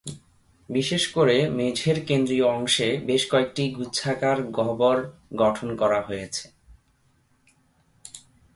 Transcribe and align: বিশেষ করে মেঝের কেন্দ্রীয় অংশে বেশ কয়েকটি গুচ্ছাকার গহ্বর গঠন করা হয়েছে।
বিশেষ 0.69 1.03
করে 1.13 1.35
মেঝের 1.49 1.97
কেন্দ্রীয় 2.05 2.45
অংশে 2.47 2.89
বেশ 3.05 3.23
কয়েকটি 3.31 3.63
গুচ্ছাকার 3.71 4.37
গহ্বর 4.51 4.97
গঠন 5.37 5.67
করা 5.75 5.99
হয়েছে। 6.01 6.45